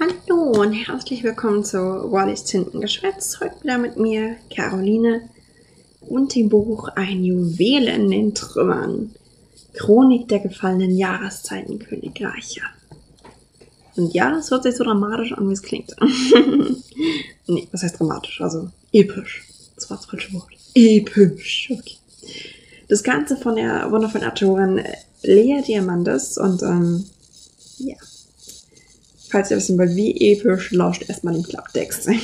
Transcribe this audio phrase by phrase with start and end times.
[0.00, 3.40] Hallo und herzlich willkommen zu Wallys Tintengeschwätz.
[3.40, 5.22] Heute wieder mit mir, Caroline,
[6.02, 9.16] und dem Buch Ein Juwel in den Trümmern.
[9.74, 12.60] Chronik der gefallenen Jahreszeiten Königreiche.
[13.96, 15.96] Und ja, das hört sich so dramatisch an, wie es klingt.
[17.48, 18.40] nee, was heißt dramatisch?
[18.40, 19.48] Also episch.
[19.74, 20.52] Das war das falsche Wort.
[20.74, 21.72] Episch.
[21.72, 21.96] Okay.
[22.86, 24.80] Das Ganze von der wundervollen Autorin
[25.22, 27.04] Lea Diamantes und ähm,
[27.78, 27.96] ja.
[29.30, 32.08] Falls ihr wissen wollt, wie episch, lauscht erstmal den Klapptext.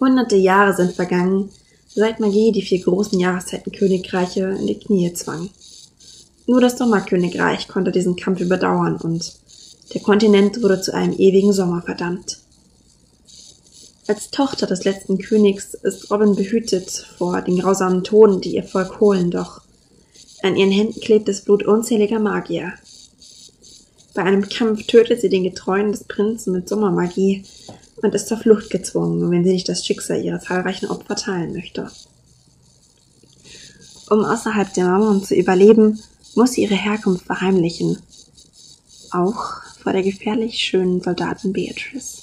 [0.00, 1.50] Hunderte Jahre sind vergangen,
[1.94, 5.48] seit Magie die vier großen Jahreszeiten Königreiche in die Knie zwang.
[6.46, 9.32] Nur das Sommerkönigreich konnte diesen Kampf überdauern und
[9.94, 12.38] der Kontinent wurde zu einem ewigen Sommer verdammt.
[14.08, 19.00] Als Tochter des letzten Königs ist Robin behütet vor den grausamen Toden, die ihr Volk
[19.00, 19.62] holen, doch
[20.42, 22.72] an ihren Händen klebt das Blut unzähliger Magier.
[24.14, 27.44] Bei einem Kampf tötet sie den Getreuen des Prinzen mit Sommermagie
[28.02, 31.90] und ist zur Flucht gezwungen, wenn sie nicht das Schicksal ihrer zahlreichen Opfer teilen möchte.
[34.10, 35.98] Um außerhalb der Mauern zu überleben,
[36.34, 37.98] muss sie ihre Herkunft verheimlichen.
[39.10, 42.22] Auch vor der gefährlich schönen Soldatin Beatrice.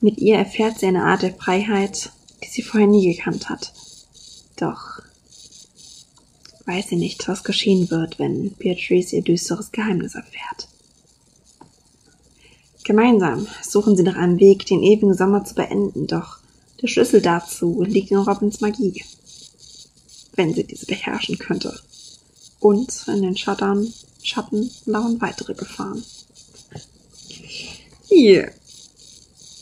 [0.00, 2.10] Mit ihr erfährt sie eine Art der Freiheit,
[2.44, 3.72] die sie vorher nie gekannt hat.
[4.56, 5.00] Doch
[6.68, 10.68] weiß sie nicht, was geschehen wird, wenn Beatrice ihr düsteres Geheimnis erfährt.
[12.84, 16.38] Gemeinsam suchen sie nach einem Weg, den ewigen Sommer zu beenden, doch
[16.82, 19.02] der Schlüssel dazu liegt in Robins Magie.
[20.34, 21.74] Wenn sie diese beherrschen könnte.
[22.60, 26.02] Und in den Schattern, Schatten lauern weitere Gefahren.
[28.08, 28.52] Hier.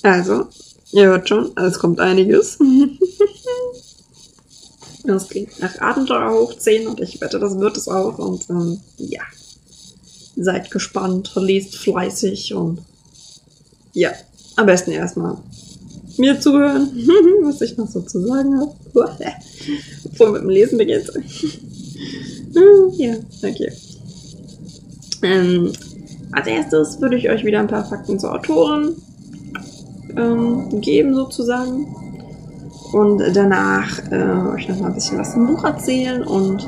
[0.03, 0.49] Also,
[0.93, 2.59] ihr hört schon, es kommt einiges.
[5.07, 8.19] Das klingt nach Abenteuer hoch 10 und ich wette, das wird es auch.
[8.19, 9.23] Und ähm, ja,
[10.37, 12.81] seid gespannt, lest fleißig und
[13.93, 14.12] ja,
[14.57, 15.39] am besten erstmal
[16.19, 16.91] mir zuhören,
[17.43, 18.75] was ich noch so zu sagen habe.
[20.05, 21.11] Bevor mit dem Lesen beginnt.
[22.99, 23.72] ja, okay.
[25.22, 25.72] Ähm,
[26.33, 28.97] als erstes würde ich euch wieder ein paar Fakten zur Autorin
[30.16, 31.87] ähm, geben, sozusagen
[32.92, 36.66] und danach äh, euch noch mal ein bisschen was zum Buch erzählen und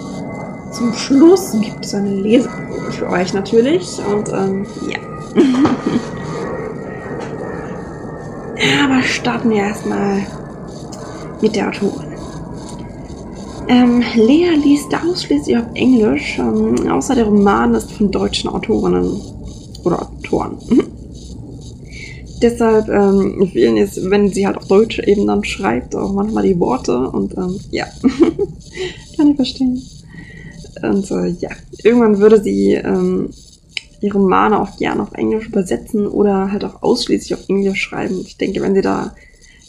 [0.73, 4.99] zum Schluss gibt es eine Leseprobe für euch natürlich und ähm, ja.
[8.85, 10.27] Aber starten wir erstmal
[11.41, 12.09] mit der Autorin.
[13.69, 19.21] Ähm, Lea liest ausschließlich auf Englisch, ähm, außer der Roman ist von deutschen Autorinnen
[19.85, 20.57] oder Autoren.
[22.43, 26.59] deshalb ähm, fehlen es, wenn sie halt auf Deutsch eben dann schreibt, auch manchmal die
[26.59, 27.87] Worte und ähm, ja,
[29.17, 29.83] kann ich verstehen.
[30.83, 31.51] Und äh, ja,
[31.83, 33.31] irgendwann würde sie ähm,
[34.01, 38.21] ihre Romane auch gerne auf Englisch übersetzen oder halt auch ausschließlich auf Englisch schreiben.
[38.25, 39.15] Ich denke, wenn sie da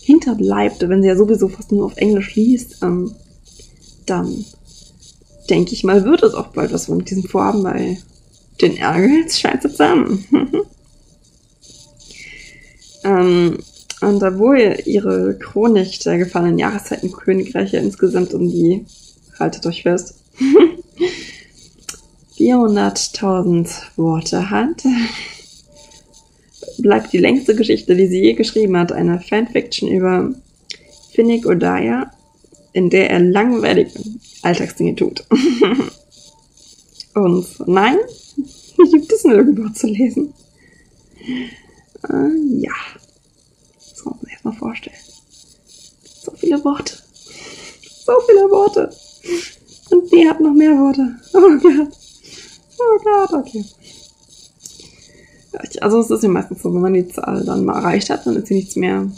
[0.01, 3.15] hinterbleibt, wenn sie ja sowieso fast nur auf Englisch liest, ähm,
[4.05, 4.45] dann
[5.49, 7.97] denke ich mal, wird es auch bald was mit diesem Vorhaben, weil
[8.61, 10.25] den Ehrgeiz scheint zusammen.
[13.03, 13.57] Ähm,
[14.01, 18.85] und obwohl ihre Chronik der gefallenen Jahreszeiten Königreiche insgesamt um die,
[19.37, 20.15] haltet euch fest,
[22.37, 23.67] 400.000
[23.97, 24.83] Worte hat,
[26.77, 30.33] bleibt die längste Geschichte, die sie je geschrieben hat, eine Fanfiction über
[31.11, 32.07] Finnick O'Daya,
[32.71, 33.91] in der er langweilige
[34.41, 35.25] Alltagsdinge tut.
[37.13, 37.97] Und nein,
[38.91, 40.33] gibt es nirgendwo zu lesen.
[42.07, 42.71] Äh, ja.
[43.79, 44.95] Das muss man erstmal vorstellen.
[46.23, 46.93] So viele Worte.
[48.05, 48.93] So viele Worte.
[49.91, 51.15] Und die hat noch mehr Worte.
[51.33, 51.91] Oh Gott.
[52.79, 53.65] Oh Gott, okay.
[55.81, 58.35] Also es ist ja meistens so, wenn man die Zahl dann mal erreicht hat, dann
[58.35, 59.09] ist sie nichts mehr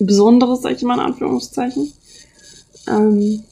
[0.00, 1.92] Besonderes, sag ich mal in Anführungszeichen.
[2.88, 3.44] Ähm,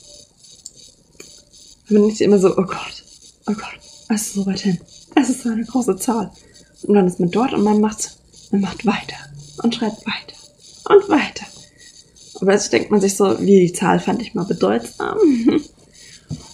[1.88, 3.04] bin ich immer so, oh Gott,
[3.46, 4.78] oh Gott, es ist so weit hin.
[5.14, 6.32] Es ist so eine große Zahl.
[6.86, 8.16] Und dann ist man dort und man macht,
[8.50, 9.16] man macht weiter
[9.62, 10.36] und schreibt weiter
[10.88, 11.46] und weiter.
[12.40, 15.18] Aber jetzt denkt man sich so, wie die Zahl fand ich mal bedeutsam.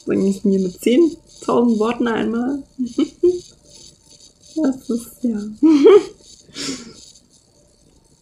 [0.04, 2.62] Bringe ich mir mit 10.000 Worten einmal.
[4.56, 5.38] das ist, ja.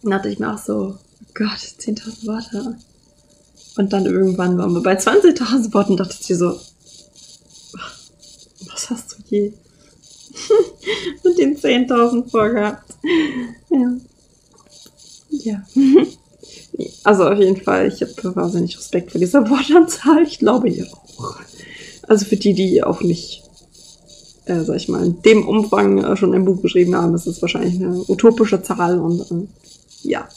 [0.03, 0.99] Dann dachte ich mir auch so, oh
[1.35, 2.79] Gott, 10.000 Worte.
[3.77, 6.59] Und dann irgendwann waren wir bei 20.000 Worten dachte ich so,
[8.67, 9.53] was hast du je
[11.25, 12.95] mit den 10.000 vorgehabt.
[13.71, 13.97] Ja.
[15.31, 15.63] Ja.
[17.05, 20.23] Also auf jeden Fall, ich habe wahnsinnig Respekt vor dieser Wortanzahl.
[20.23, 21.39] Ich glaube ihr auch.
[22.09, 23.43] Also für die, die auch nicht
[24.51, 27.41] äh, sag ich mal, in dem Umfang äh, schon ein Buch geschrieben haben, ist es
[27.41, 29.47] wahrscheinlich eine utopische Zahl und äh,
[30.03, 30.29] ja,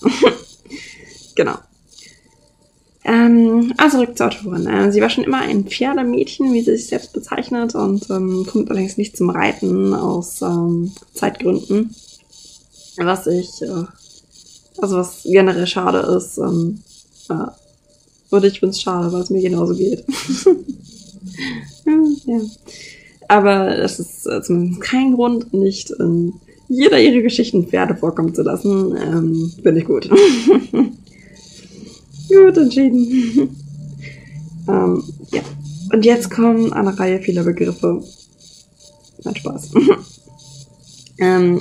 [1.36, 1.56] genau.
[3.05, 4.67] Ähm, also zurück zur Autorin.
[4.67, 8.69] Äh, sie war schon immer ein Pferdemädchen, wie sie sich selbst bezeichnet, und ähm, kommt
[8.69, 11.94] allerdings nicht zum Reiten aus ähm, Zeitgründen.
[12.97, 13.85] Was ich, äh,
[14.77, 16.79] also was generell schade ist, ähm,
[17.29, 17.47] äh,
[18.29, 20.05] und ich find's schade, weil es mir genauso geht.
[21.85, 22.39] ja.
[23.27, 26.33] Aber das ist äh, zumindest kein Grund, nicht in
[26.67, 28.95] jeder ihrer Geschichten Pferde vorkommen zu lassen.
[28.97, 30.09] Ähm, Finde ich gut.
[32.33, 33.56] gut entschieden.
[34.68, 35.41] ähm, ja.
[35.91, 38.03] Und jetzt kommen eine Reihe vieler Begriffe.
[39.24, 39.71] Mein Spaß.
[41.19, 41.59] ähm,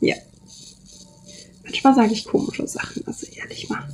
[0.00, 0.14] ja.
[1.64, 3.88] Manchmal sage ich komische Sachen, also ehrlich mal.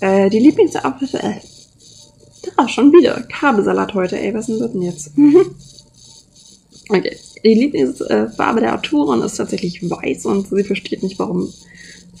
[0.00, 1.40] Äh, die Lieblingsaufgabe, äh,
[2.56, 3.20] da, schon wieder.
[3.22, 5.12] Kabelsalat heute, ey, was wird denn jetzt?
[6.88, 7.16] okay.
[7.44, 11.52] Die Lieblingsfarbe der Autorin ist tatsächlich weiß und sie versteht nicht, warum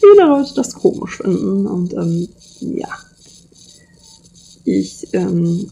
[0.00, 1.66] viele Leute das komisch finden.
[1.66, 2.28] Und ähm,
[2.60, 2.88] ja.
[4.64, 5.70] Ich ähm,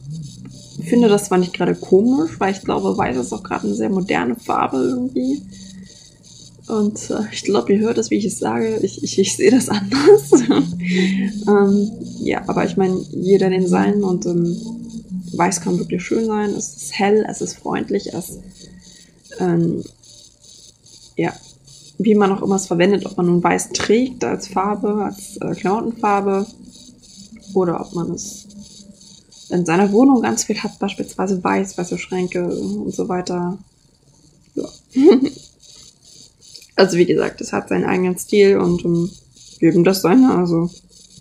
[0.83, 3.91] finde das zwar nicht gerade komisch, weil ich glaube, weiß ist auch gerade eine sehr
[3.91, 5.43] moderne Farbe irgendwie.
[6.69, 8.79] Und äh, ich glaube, ihr hört es, wie ich es sage.
[8.83, 10.33] Ich, ich, ich sehe das anders.
[11.49, 11.91] ähm,
[12.21, 14.57] ja, aber ich meine, jeder den seinen und ähm,
[15.33, 16.51] weiß kann wirklich schön sein.
[16.51, 18.39] Es ist hell, es ist freundlich, es
[19.39, 19.83] ähm,
[21.17, 21.33] ja,
[21.99, 25.55] wie man auch immer es verwendet, ob man nun weiß trägt als Farbe, als äh,
[25.55, 26.47] Klamottenfarbe
[27.55, 28.47] oder ob man es
[29.51, 33.59] in seiner Wohnung ganz viel hat, beispielsweise weiß, weiße Schränke und so weiter.
[34.55, 34.69] Ja.
[36.77, 39.11] Also wie gesagt, es hat seinen eigenen Stil und um,
[39.59, 40.37] jedem das seine.
[40.37, 40.71] Also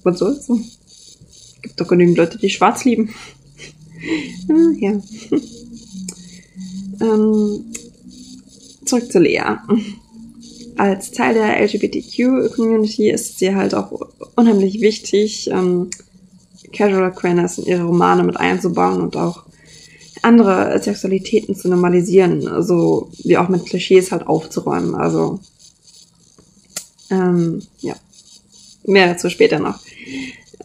[0.03, 0.47] was soll's?
[1.63, 3.09] Gibt doch genügend Leute, die schwarz lieben.
[4.49, 4.91] ah, ja.
[7.01, 7.65] ähm,
[8.85, 9.57] zurück zu Lea.
[10.77, 13.91] Als Teil der LGBTQ-Community ist sie halt auch
[14.35, 15.89] unheimlich wichtig, ähm,
[16.71, 19.43] Casual Queerness in ihre Romane mit einzubauen und auch
[20.21, 24.95] andere Sexualitäten zu normalisieren, also wie auch mit Klischees halt aufzuräumen.
[24.95, 25.39] Also
[27.09, 27.95] ähm, ja,
[28.85, 29.79] mehr dazu später noch.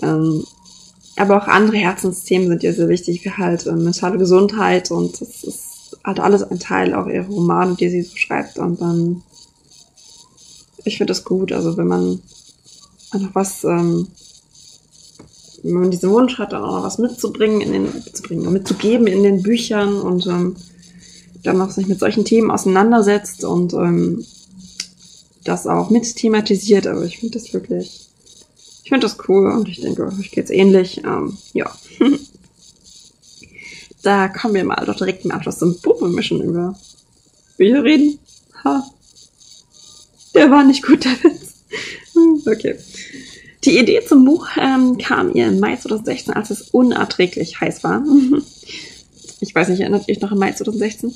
[0.03, 0.44] Ähm,
[1.17, 5.44] aber auch andere Herzensthemen sind ihr sehr wichtig, wie halt äh, mentale Gesundheit und das
[5.44, 9.23] ist halt alles ein Teil auch ihrer Romane, die sie so schreibt und dann
[10.84, 12.23] ich finde das gut, also wenn man
[13.12, 14.08] einfach was ähm,
[15.62, 19.23] wenn man diesen Wunsch hat, dann auch noch was mitzubringen, in den, mitzubringen, mitzugeben in
[19.23, 20.56] den Büchern und ähm,
[21.43, 24.25] dann noch sich mit solchen Themen auseinandersetzt und ähm,
[25.44, 28.08] das auch mit thematisiert, aber ich finde das wirklich,
[28.84, 31.02] ich finde das cool und ich denke, euch geht's ähnlich.
[31.05, 31.70] Ähm, ja.
[34.02, 35.76] da kommen wir mal doch direkt im Anschluss zum
[36.12, 36.79] müssen über
[37.56, 38.19] Bücher reden.
[38.64, 38.84] Ha.
[40.34, 41.55] Der war nicht gut, der Witz.
[42.14, 42.79] Hm, okay.
[43.64, 48.05] Die Idee zum Buch ähm, kam ihr im Mai 2016, als es unerträglich heiß war.
[49.43, 51.12] Ich weiß nicht, erinnert ihr euch noch im Mai 2016?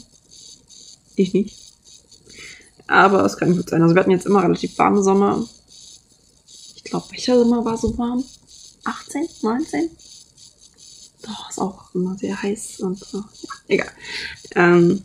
[1.14, 1.56] Ich nicht.
[2.88, 3.82] Aber es kann gut sein.
[3.82, 5.46] Also wir hatten jetzt immer relativ warme Sommer.
[6.74, 8.24] Ich glaube, welcher Sommer war so warm?
[8.82, 9.28] 18?
[9.42, 9.90] 19?
[11.22, 13.24] Doch, ist auch immer sehr heiß und ja,
[13.68, 13.90] egal.
[14.56, 15.02] Ähm,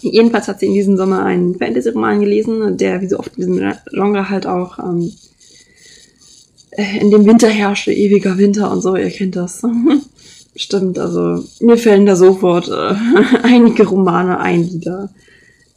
[0.00, 3.72] jedenfalls hat sie in diesem Sommer einen Fantasy-Roman gelesen, der wie so oft in diesem
[3.92, 5.12] Genre halt auch ähm,
[6.70, 9.62] äh, in dem Winter herrschte, ewiger Winter und so, ihr kennt das.
[10.56, 12.94] Stimmt, also mir fällen da sofort äh,
[13.42, 15.10] einige Romane ein, die da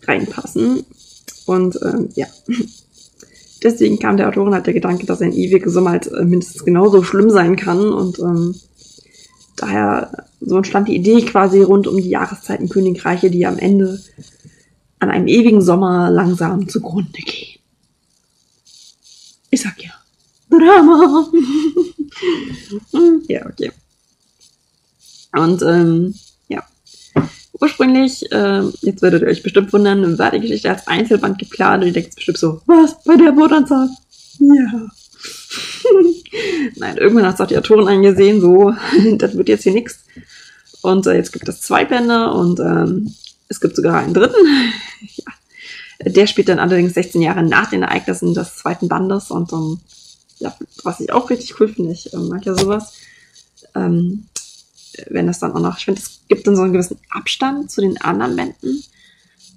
[0.03, 0.85] reinpassen.
[1.45, 2.27] Und ähm, ja,
[3.63, 7.03] deswegen kam der Autorin halt der Gedanke, dass ein ewiger Sommer halt äh, mindestens genauso
[7.03, 7.91] schlimm sein kann.
[7.91, 8.55] Und ähm,
[9.61, 14.01] daher so entstand die Idee quasi rund um die Jahreszeiten Königreiche, die am Ende
[14.99, 17.59] an einem ewigen Sommer langsam zugrunde gehen.
[19.49, 19.91] Ich sag ja.
[20.49, 21.29] Drama.
[23.27, 23.71] ja, okay.
[25.31, 26.13] Und ähm,
[27.61, 31.87] Ursprünglich, äh, jetzt werdet ihr euch bestimmt wundern, war die Geschichte als Einzelband geplant und
[31.87, 33.89] ihr denkt bestimmt so, was, bei der Mordanzahl?
[34.39, 34.87] Ja.
[36.75, 38.73] Nein, irgendwann hat es auch die Autorin eingesehen, so,
[39.17, 40.03] das wird jetzt hier nichts.
[40.81, 43.13] Und äh, jetzt gibt es zwei Bände und ähm,
[43.47, 44.45] es gibt sogar einen dritten.
[45.15, 45.33] ja.
[46.05, 49.79] Der spielt dann allerdings 16 Jahre nach den Ereignissen des zweiten Bandes und ähm,
[50.39, 52.93] ja, was ich auch richtig cool finde, ich äh, mag ja sowas.
[53.75, 54.25] Ähm,
[55.09, 57.81] wenn das dann auch noch, ich finde, es gibt dann so einen gewissen Abstand zu
[57.81, 58.83] den anderen Bänden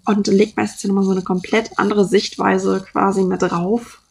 [0.04, 4.01] und legt meistens nochmal so eine komplett andere Sichtweise quasi mit drauf.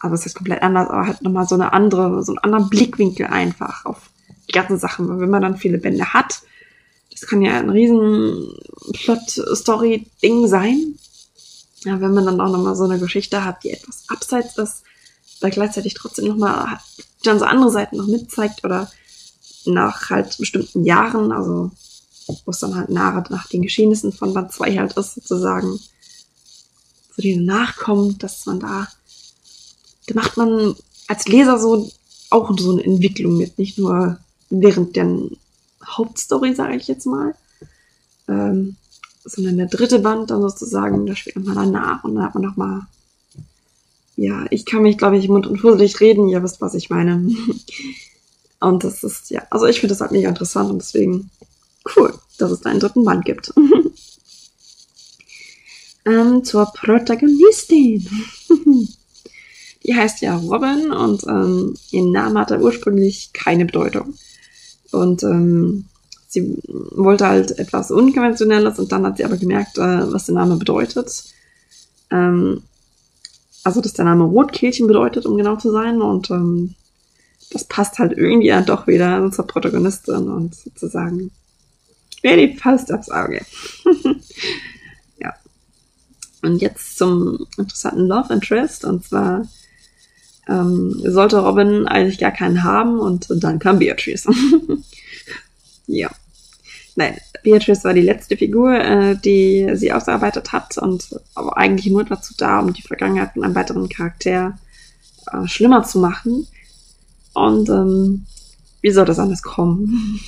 [0.00, 3.26] Also es ist komplett anders, aber halt nochmal so eine andere, so einen anderen Blickwinkel
[3.26, 4.10] einfach auf
[4.48, 5.20] die ganzen Sachen.
[5.20, 6.42] Wenn man dann viele Bände hat,
[7.10, 8.54] das kann ja ein riesen
[8.94, 10.98] Plot-Story-Ding sein.
[11.84, 14.82] Ja, wenn man dann auch nochmal so eine Geschichte hat, die etwas abseits ist,
[15.40, 16.78] aber gleichzeitig trotzdem nochmal
[17.22, 18.90] dann so andere Seiten noch mitzeigt oder
[19.66, 21.70] nach halt bestimmten Jahren, also
[22.44, 25.78] wo es dann halt nahe nach den Geschehnissen von Band 2 halt ist, sozusagen,
[27.16, 28.88] so die nachkommt, dass man da,
[30.10, 30.74] da macht man
[31.06, 31.90] als Leser so
[32.30, 35.08] auch so eine Entwicklung mit, nicht nur während der
[35.84, 37.34] Hauptstory, sage ich jetzt mal,
[38.28, 38.76] ähm,
[39.24, 42.82] sondern der dritte Band dann sozusagen, da spielt man danach und da hat man nochmal,
[44.16, 47.30] ja, ich kann mich, glaube ich, mund- und fusselig reden, ihr wisst, was ich meine.
[48.60, 51.30] und das ist, ja, also ich finde das halt mega interessant und deswegen
[51.96, 53.52] cool, dass es da einen dritten Band gibt.
[56.04, 58.08] ähm, zur Protagonistin.
[59.84, 64.14] Die heißt ja Robin und ähm, ihr Name hatte ursprünglich keine Bedeutung.
[64.92, 65.86] Und ähm,
[66.28, 66.58] sie
[66.92, 71.24] wollte halt etwas Unkonventionelles und dann hat sie aber gemerkt, äh, was der Name bedeutet.
[72.10, 72.62] Ähm,
[73.64, 76.00] also, dass der Name Rotkehlchen bedeutet, um genau zu sein.
[76.00, 76.74] Und ähm,
[77.50, 81.30] das passt halt irgendwie ja doch wieder zur Protagonistin und sozusagen
[82.22, 83.44] wäre die fast aufs Auge.
[85.18, 85.34] ja.
[86.42, 88.84] Und jetzt zum interessanten Love Interest.
[88.84, 89.46] Und zwar
[90.50, 94.28] ähm, sollte Robin eigentlich gar keinen haben und, und dann kam Beatrice.
[95.86, 96.10] ja.
[96.96, 102.04] Nein, Beatrice war die letzte Figur, äh, die sie ausgearbeitet hat und aber eigentlich nur
[102.04, 104.58] dazu da, um die Vergangenheit von einem weiteren Charakter
[105.32, 106.48] äh, schlimmer zu machen.
[107.32, 108.26] Und ähm,
[108.80, 110.20] wie soll das anders kommen?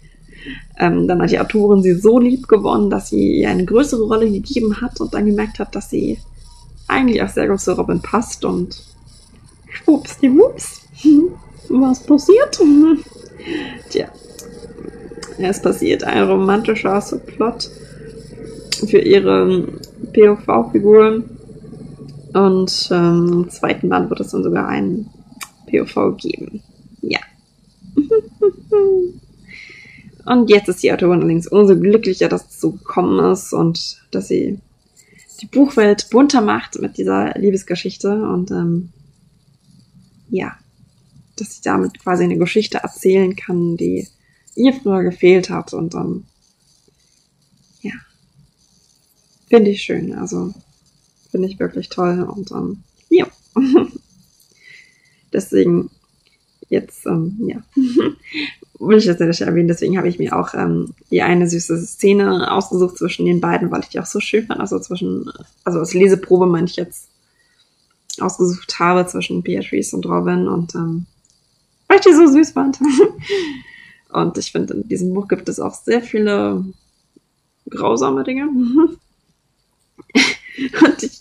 [0.78, 4.28] ähm, dann hat die Autorin sie so lieb gewonnen, dass sie ihr eine größere Rolle
[4.28, 6.18] gegeben hat und dann gemerkt hat, dass sie
[6.88, 8.82] eigentlich auch sehr gut zu Robin passt und
[9.86, 10.82] schwupps, die Wups.
[11.68, 12.58] Was passiert?
[13.90, 14.08] Tja,
[15.38, 17.70] es passiert ein romantischer Subplot
[18.88, 19.68] für ihre
[20.12, 21.24] POV-Figur.
[22.34, 25.08] Und ähm, im zweiten Band wird es dann sogar einen
[25.70, 26.62] POV geben.
[27.00, 27.20] Ja.
[30.26, 34.28] und jetzt ist die Autorin allerdings umso glücklicher, dass es so gekommen ist und dass
[34.28, 34.58] sie
[35.40, 38.90] die Buchwelt bunter macht mit dieser Liebesgeschichte und ähm,
[40.28, 40.56] ja,
[41.36, 44.08] dass sie damit quasi eine Geschichte erzählen kann, die
[44.54, 46.24] ihr früher gefehlt hat und dann,
[47.82, 47.92] ja,
[49.48, 50.54] finde ich schön, also
[51.30, 53.26] finde ich wirklich toll und ähm, ja,
[55.32, 55.90] deswegen
[56.68, 57.62] jetzt, ähm, ja,
[58.78, 62.50] will ich das nicht erwähnen, deswegen habe ich mir auch ähm, die eine süße Szene
[62.52, 65.30] ausgesucht zwischen den beiden, weil ich die auch so schön fand, also zwischen,
[65.64, 67.08] also als Leseprobe meine ich jetzt,
[68.20, 71.06] ausgesucht habe zwischen Beatrice und Robin und ähm,
[71.88, 72.78] weil ich die so süß fand.
[74.12, 76.64] und ich finde, in diesem Buch gibt es auch sehr viele
[77.70, 78.48] grausame Dinge.
[80.82, 81.20] und ich,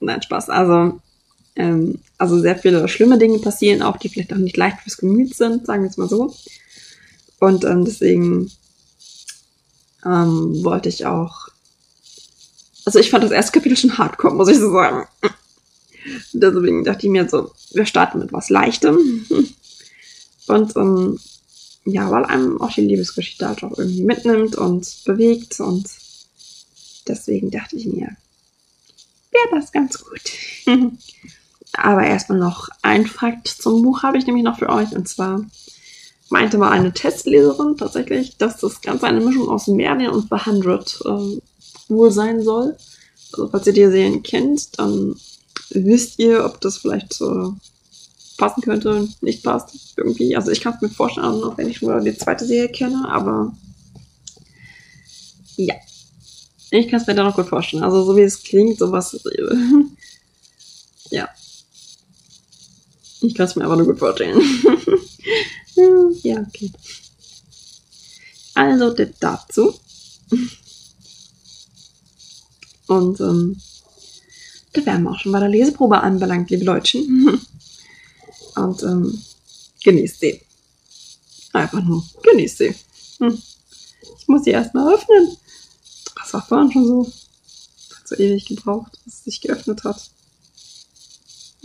[0.00, 0.50] nein, Spaß.
[0.50, 1.00] Also,
[1.56, 5.34] ähm, also sehr viele schlimme Dinge passieren auch, die vielleicht auch nicht leicht fürs Gemüt
[5.34, 6.34] sind, sagen wir es mal so.
[7.40, 8.50] Und ähm, deswegen
[10.04, 11.48] ähm, wollte ich auch,
[12.84, 15.06] also ich fand das erste Kapitel schon hardcore, muss ich so sagen.
[16.32, 19.26] Deswegen dachte ich mir so, wir starten mit was Leichtem.
[20.48, 21.18] Und ähm,
[21.84, 25.58] ja, weil einem auch die Liebesgeschichte halt auch irgendwie mitnimmt und bewegt.
[25.60, 25.86] Und
[27.06, 28.16] deswegen dachte ich mir,
[29.30, 30.22] wäre das ganz gut.
[31.74, 34.94] Aber erstmal noch ein Fakt zum Buch habe ich nämlich noch für euch.
[34.94, 35.44] Und zwar
[36.28, 41.00] meinte mal eine Testleserin tatsächlich, dass das Ganze eine Mischung aus Merlin und The Hundred
[41.04, 41.40] äh,
[41.88, 42.76] wohl sein soll.
[43.32, 45.16] Also falls ihr die Serien kennt, dann
[45.74, 47.54] wisst ihr, ob das vielleicht so
[48.38, 50.36] passen könnte, nicht passt irgendwie.
[50.36, 53.54] Also ich kann es mir vorstellen, auch wenn ich nur die zweite Serie kenne, aber
[55.56, 55.74] ja.
[56.70, 57.84] Ich kann es mir da noch gut vorstellen.
[57.84, 59.20] Also so wie es klingt, sowas.
[61.10, 61.28] ja.
[63.20, 64.40] Ich kann es mir aber nur gut vorstellen.
[66.22, 66.72] ja, okay.
[68.54, 69.74] Also das dazu.
[72.86, 73.60] Und ähm,
[74.72, 77.40] da wären wir auch schon bei der Leseprobe anbelangt, liebe Leutchen.
[78.54, 79.22] Und ähm,
[79.84, 80.40] genießt sie.
[81.52, 82.74] Einfach nur genießt sie.
[83.18, 83.42] Hm.
[84.18, 85.36] Ich muss sie erstmal öffnen.
[86.16, 87.12] Das war vorhin schon so.
[87.96, 90.10] Hat so ewig gebraucht, bis es sich geöffnet hat.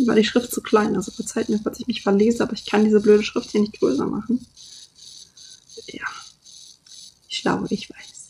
[0.06, 2.84] War die Schrift zu klein, also verzeiht mir, falls ich mich verlese, aber ich kann
[2.84, 4.46] diese blöde Schrift hier nicht größer machen.
[5.88, 6.06] Ja.
[7.30, 8.30] Ich glaube, ich weiß.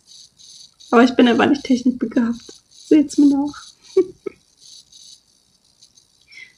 [0.92, 2.40] Aber ich bin aber nicht technikbegabt.
[2.70, 3.66] Seht's mir nach.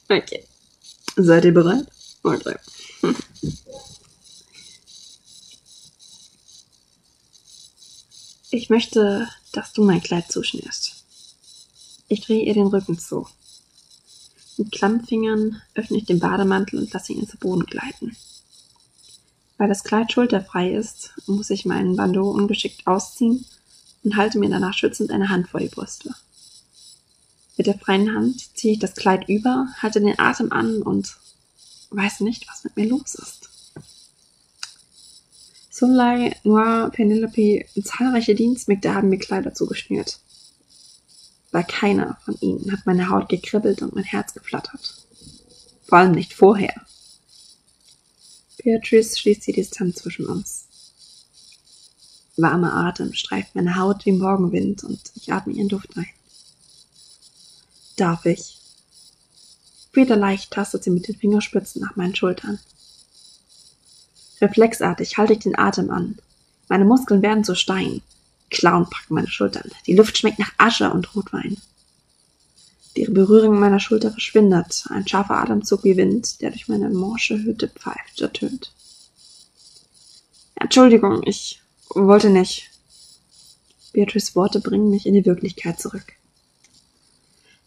[0.10, 0.46] okay.
[1.16, 1.88] Seid ihr bereit?
[2.24, 2.56] Okay.
[8.52, 11.04] Ich möchte, dass du mein Kleid zuschnürst.
[12.08, 13.28] Ich drehe ihr den Rücken zu.
[14.58, 18.18] Mit Klammfingern öffne ich den Bademantel und lasse ihn zu Boden gleiten.
[19.58, 23.46] Weil das Kleid schulterfrei ist, muss ich meinen Bandeau ungeschickt ausziehen
[24.04, 26.16] und halte mir danach schützend eine Hand vor die Brüste.
[27.60, 31.18] Mit der freien Hand ziehe ich das Kleid über, halte den Atem an und
[31.90, 33.50] weiß nicht, was mit mir los ist.
[35.70, 40.22] Sunlai, Noir, Penelope und zahlreiche Dienstmägde haben mir Kleider zugeschnürt.
[41.52, 44.96] Bei keiner von ihnen hat meine Haut gekribbelt und mein Herz geflattert.
[45.84, 46.86] Vor allem nicht vorher.
[48.64, 50.66] Beatrice schließt die Distanz zwischen uns.
[52.38, 56.08] Warmer Atem streift meine Haut wie Morgenwind und ich atme ihren Duft ein.
[58.00, 58.58] Darf ich?
[59.92, 62.58] Wieder leicht tastet sie mit den Fingerspitzen nach meinen Schultern.
[64.40, 66.18] Reflexartig halte ich den Atem an.
[66.70, 68.02] Meine Muskeln werden zu Stein.
[68.50, 69.70] Klauen packen meine Schultern.
[69.86, 71.58] Die Luft schmeckt nach Asche und Rotwein.
[72.96, 74.86] Die Berührung meiner Schulter verschwindet.
[74.90, 78.72] Ein scharfer Atemzug wie Wind, der durch meine morsche Hütte pfeift, ertönt.
[80.56, 82.70] Entschuldigung, ich wollte nicht.
[83.92, 86.14] Beatrice Worte bringen mich in die Wirklichkeit zurück.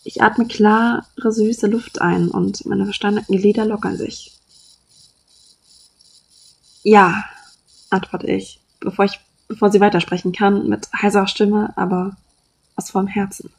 [0.04, 4.32] Ich atme klare, süße Luft ein und meine verstandenen Glieder lockern sich.
[6.82, 7.24] Ja,
[7.90, 12.16] antworte ich, bevor ich, bevor sie weitersprechen kann, mit heiserer Stimme, aber
[12.74, 13.50] aus vollem Herzen.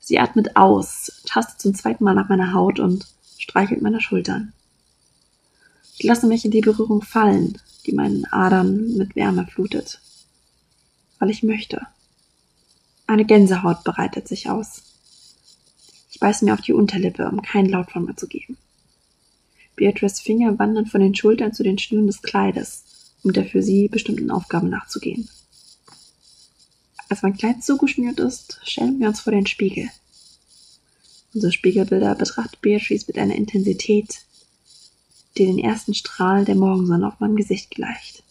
[0.00, 3.06] Sie atmet aus, tastet zum zweiten Mal nach meiner Haut und
[3.38, 4.52] streichelt meine Schultern.
[5.98, 10.00] Ich lasse mich in die Berührung fallen, die meinen Adern mit Wärme flutet.
[11.18, 11.86] Weil ich möchte.
[13.10, 14.82] Eine Gänsehaut bereitet sich aus.
[16.12, 18.56] Ich beiße mir auf die Unterlippe, um keinen Laut von mir zu geben.
[19.74, 22.84] Beatrice Finger wandern von den Schultern zu den Schnüren des Kleides,
[23.24, 25.28] um der für sie bestimmten Aufgabe nachzugehen.
[27.08, 29.90] Als mein Kleid zugeschnürt ist, stellen wir uns vor den Spiegel.
[31.34, 34.20] Unsere Spiegelbilder betrachtet Beatrice mit einer Intensität,
[35.36, 38.22] die den ersten Strahl der Morgensonne auf meinem Gesicht gleicht.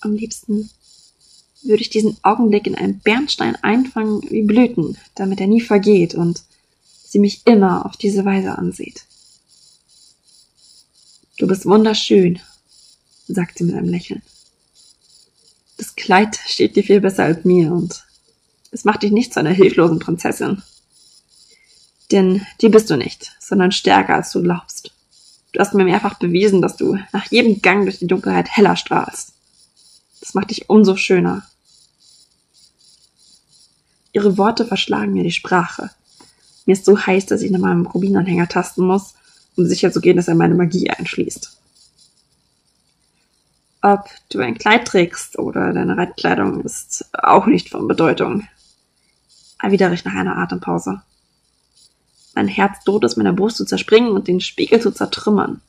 [0.00, 0.70] Am liebsten
[1.62, 6.42] würde ich diesen Augenblick in einem Bernstein einfangen wie Blüten, damit er nie vergeht und
[7.04, 9.04] sie mich immer auf diese Weise ansieht.
[11.38, 12.40] Du bist wunderschön,
[13.26, 14.22] sagt sie mit einem Lächeln.
[15.76, 18.04] Das Kleid steht dir viel besser als mir und
[18.70, 20.62] es macht dich nicht zu einer hilflosen Prinzessin.
[22.10, 24.92] Denn die bist du nicht, sondern stärker als du glaubst.
[25.52, 29.32] Du hast mir mehrfach bewiesen, dass du nach jedem Gang durch die Dunkelheit heller strahlst.
[30.20, 31.46] Das macht dich umso schöner.
[34.12, 35.90] Ihre Worte verschlagen mir die Sprache.
[36.66, 39.14] Mir ist so heiß, dass ich nach meinem Rubinanhänger tasten muss,
[39.56, 41.56] um sicher zu gehen, dass er meine Magie einschließt.
[43.80, 48.46] Ob du ein Kleid trägst oder deine Reitkleidung ist auch nicht von Bedeutung.
[49.60, 51.02] Erwidere ich nach einer Atempause.
[52.34, 55.60] Mein Herz droht es meiner Brust zu zerspringen und den Spiegel zu zertrümmern.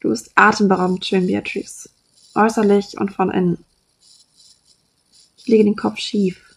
[0.00, 1.90] Du bist atemberaubend schön, Beatrice.
[2.34, 3.64] Äußerlich und von innen.
[5.36, 6.47] Ich lege den Kopf schief.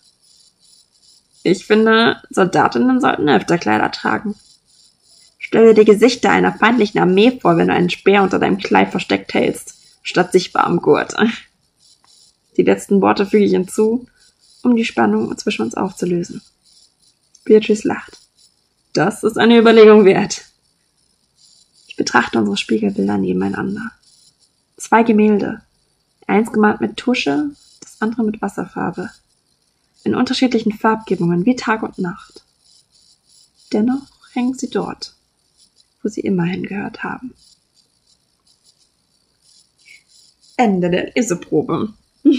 [1.43, 4.36] Ich finde, Soldatinnen sollten öfter Kleider tragen.
[5.39, 9.34] Stell dir Gesichter einer feindlichen Armee vor, wenn du einen Speer unter deinem Kleid versteckt
[9.34, 11.15] hältst, statt sichtbar am Gurt.
[12.58, 14.08] Die letzten Worte füge ich hinzu,
[14.62, 16.41] um die Spannung zwischen uns aufzulösen.
[17.45, 18.19] Beatrice lacht.
[18.93, 20.43] Das ist eine Überlegung wert.
[21.88, 23.91] Ich betrachte unsere Spiegelbilder nebeneinander.
[24.77, 25.62] Zwei Gemälde.
[26.27, 29.10] Eins gemalt mit Tusche, das andere mit Wasserfarbe
[30.04, 32.44] in unterschiedlichen Farbgebungen wie Tag und Nacht.
[33.72, 35.14] Dennoch hängen sie dort,
[36.02, 37.34] wo sie immerhin gehört haben.
[40.58, 41.94] Ende der Leseprobe.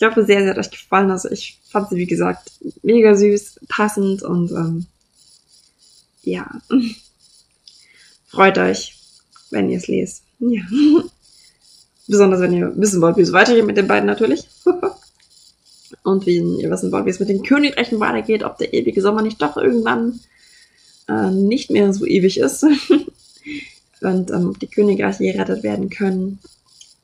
[0.00, 1.10] Ich hoffe sehr, sie hat euch gefallen.
[1.10, 4.86] Also ich fand sie, wie gesagt, mega süß, passend und ähm,
[6.22, 6.48] ja.
[8.28, 8.96] Freut euch,
[9.50, 10.22] wenn ihr es lest.
[10.38, 10.62] Ja.
[12.06, 14.46] Besonders wenn ihr wissen wollt, wie es weitergeht mit den beiden natürlich.
[16.02, 19.22] Und wie ihr wissen wollt, wie es mit den Königreichen weitergeht, ob der ewige Sommer
[19.22, 20.20] nicht doch irgendwann
[21.08, 22.64] äh, nicht mehr so ewig ist.
[24.00, 26.38] und ähm, die Königreiche gerettet werden können.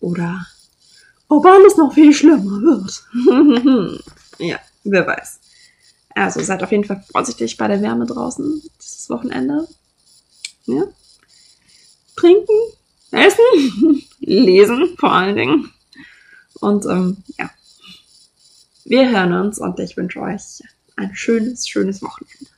[0.00, 0.46] Oder
[1.28, 4.00] ob alles noch viel schlimmer wird.
[4.38, 5.40] ja, wer weiß.
[6.14, 9.66] Also seid auf jeden Fall vorsichtig bei der Wärme draußen dieses Wochenende.
[10.66, 10.84] Ja.
[12.16, 12.58] Trinken,
[13.10, 15.70] essen, lesen vor allen Dingen.
[16.60, 17.50] Und ähm, ja,
[18.84, 20.62] wir hören uns und ich wünsche euch
[20.96, 22.53] ein schönes, schönes Wochenende.